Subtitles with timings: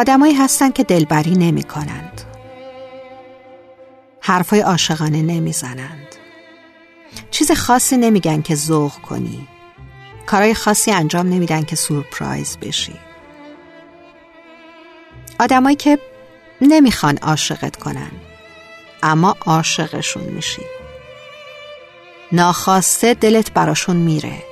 [0.00, 2.20] آدمایی هستن که دلبری نمی کنند
[4.20, 6.06] حرفای عاشقانه نمی زنند
[7.30, 9.48] چیز خاصی نمیگن که ذوق کنی.
[10.26, 12.94] کارای خاصی انجام نمیدن که سورپرایز بشی.
[15.40, 15.98] آدمایی که
[16.60, 18.10] نمی‌خوان عاشقت کنن
[19.02, 20.62] اما عاشقشون میشی.
[22.32, 24.42] ناخواسته دلت براشون میره.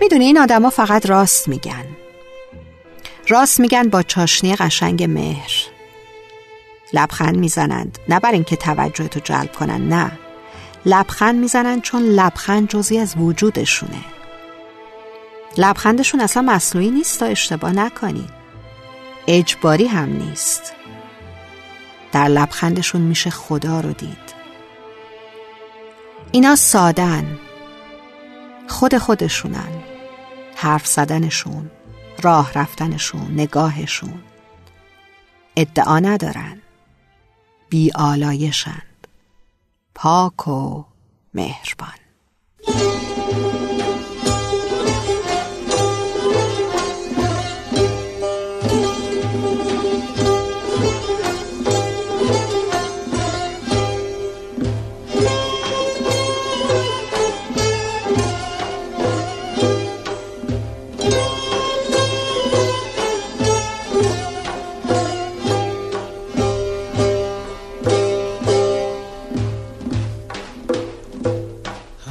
[0.00, 1.93] می‌دونی این آدما فقط راست میگن.
[3.28, 5.52] راست میگن با چاشنی قشنگ مهر.
[6.92, 7.98] لبخند می‌زنند.
[8.08, 10.18] نه بر اینکه توجهتو جلب کنن نه.
[10.86, 14.04] لبخند می‌زنن چون لبخند جزی از وجودشونه.
[15.58, 18.30] لبخندشون اصلا مصنوعی نیست تا اشتباه نکنید
[19.26, 20.72] اجباری هم نیست.
[22.12, 24.34] در لبخندشون میشه خدا رو دید.
[26.32, 27.38] اینا سادن.
[28.68, 29.82] خود خودشونن.
[30.56, 31.70] حرف زدنشون.
[32.22, 34.22] راه رفتنشون نگاهشون.
[35.56, 36.60] ادعا ندارن.
[37.68, 39.08] بی آلایشند
[39.94, 40.84] پاک و
[41.34, 42.03] مهربان.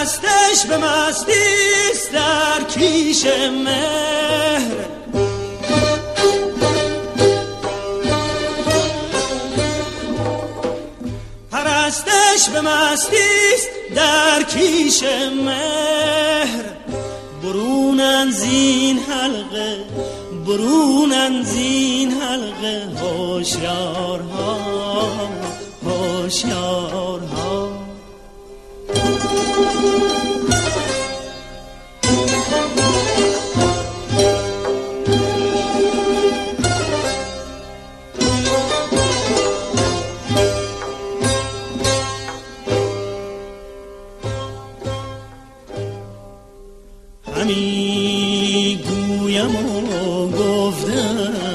[0.00, 3.26] پرستش به مستیست در کیش
[3.64, 4.76] مهر.
[11.50, 15.02] پرستش به مستیست در کیش
[15.44, 16.64] مهر.
[17.42, 19.84] برونن زین حلقه
[20.46, 24.58] برونن زین حلقه هوشیارها
[25.84, 27.69] هوشیارها.
[47.40, 51.49] همی گویم و گفتم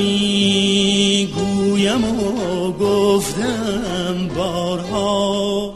[0.00, 5.74] همی گویم و گفتم بارها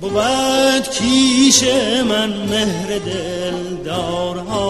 [0.00, 1.62] بود کیش
[2.08, 4.64] من مهر دلدارها.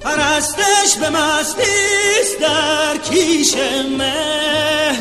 [0.00, 3.54] پرستش به مستیست در کیش
[3.98, 4.95] مهر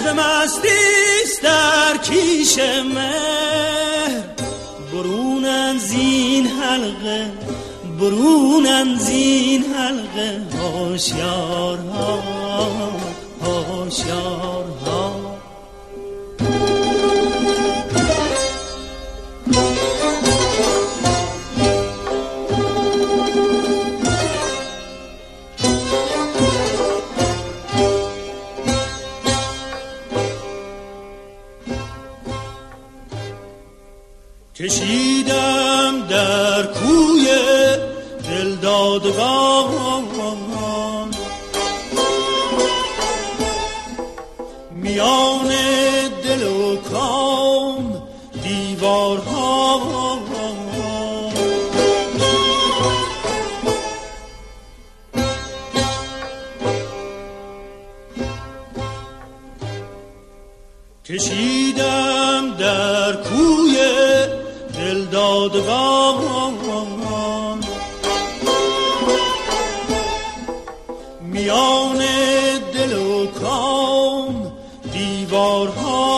[0.00, 2.58] به مستیست در کیش
[2.94, 4.22] مهر.
[4.92, 7.30] برونن زین حلقه
[8.00, 10.40] برونن زین حلقه.
[10.58, 12.22] هوشیارها
[13.42, 14.87] هوشیارها.
[34.58, 37.26] کشیدم در کوی
[38.28, 40.04] دلدادگان
[44.72, 45.48] میان
[46.24, 48.02] دل و کام
[48.42, 49.58] دیوارها.
[61.08, 63.47] کشیدم در کوی
[65.38, 66.54] شادگان
[71.20, 71.98] میان
[72.74, 74.52] دل و کام
[74.92, 76.08] دیوارها.